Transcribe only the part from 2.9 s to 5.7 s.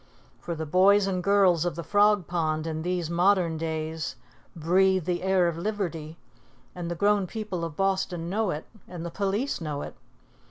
modern days "breathe the air of